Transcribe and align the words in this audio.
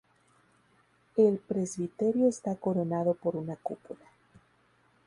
El 1.15 1.37
presbiterio 1.37 2.27
está 2.27 2.55
coronado 2.55 3.13
por 3.13 3.35
una 3.35 3.55
cúpula. 3.57 4.03